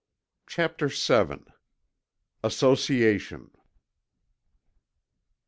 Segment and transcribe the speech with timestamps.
[0.47, 1.43] CHAPTER VII.
[2.43, 3.51] ASSOCIATION.